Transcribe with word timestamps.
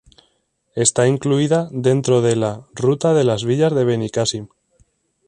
Está 0.73 1.07
incluida 1.07 1.67
dentro 1.71 2.21
de 2.23 2.35
la 2.35 2.65
"Ruta 2.73 3.13
de 3.13 3.23
las 3.23 3.43
villas 3.45 3.75
de 3.75 3.83
Benicasim". 3.83 4.47